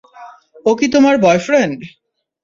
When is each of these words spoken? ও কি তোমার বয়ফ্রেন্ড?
ও 0.65 0.71
কি 0.75 0.87
তোমার 0.87 1.15
বয়ফ্রেন্ড? 1.17 1.79